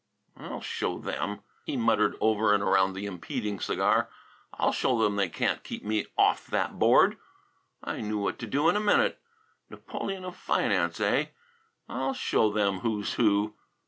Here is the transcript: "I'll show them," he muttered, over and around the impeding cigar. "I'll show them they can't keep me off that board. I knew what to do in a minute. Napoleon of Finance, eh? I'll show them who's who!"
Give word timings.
"I'll 0.35 0.61
show 0.61 0.97
them," 0.97 1.41
he 1.63 1.77
muttered, 1.77 2.17
over 2.19 2.55
and 2.55 2.63
around 2.63 2.93
the 2.93 3.05
impeding 3.05 3.59
cigar. 3.59 4.09
"I'll 4.51 4.71
show 4.71 4.97
them 4.97 5.15
they 5.15 5.29
can't 5.29 5.63
keep 5.63 5.85
me 5.85 6.07
off 6.17 6.47
that 6.47 6.79
board. 6.79 7.19
I 7.83 8.01
knew 8.01 8.17
what 8.17 8.39
to 8.39 8.47
do 8.47 8.67
in 8.67 8.75
a 8.75 8.79
minute. 8.79 9.21
Napoleon 9.69 10.25
of 10.25 10.35
Finance, 10.35 10.99
eh? 10.99 11.27
I'll 11.87 12.15
show 12.15 12.51
them 12.51 12.79
who's 12.79 13.13
who!" 13.13 13.53